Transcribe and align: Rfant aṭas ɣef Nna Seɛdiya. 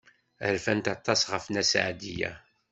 Rfant 0.53 0.91
aṭas 0.95 1.21
ɣef 1.31 1.45
Nna 1.47 1.63
Seɛdiya. 1.71 2.31